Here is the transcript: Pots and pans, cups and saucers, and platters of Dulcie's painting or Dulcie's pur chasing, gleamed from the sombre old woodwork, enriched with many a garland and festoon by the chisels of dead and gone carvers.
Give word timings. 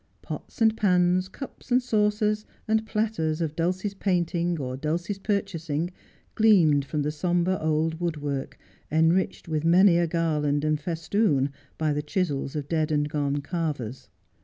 Pots 0.23 0.63
and 0.63 0.75
pans, 0.75 1.29
cups 1.29 1.69
and 1.71 1.79
saucers, 1.79 2.43
and 2.67 2.87
platters 2.87 3.39
of 3.39 3.55
Dulcie's 3.55 3.93
painting 3.93 4.59
or 4.59 4.75
Dulcie's 4.75 5.19
pur 5.19 5.41
chasing, 5.41 5.91
gleamed 6.33 6.85
from 6.85 7.03
the 7.03 7.11
sombre 7.11 7.59
old 7.61 7.99
woodwork, 7.99 8.57
enriched 8.91 9.47
with 9.47 9.63
many 9.63 9.99
a 9.99 10.07
garland 10.07 10.65
and 10.65 10.79
festoon 10.81 11.51
by 11.77 11.93
the 11.93 12.01
chisels 12.01 12.55
of 12.55 12.67
dead 12.67 12.91
and 12.91 13.09
gone 13.09 13.41
carvers. 13.43 14.09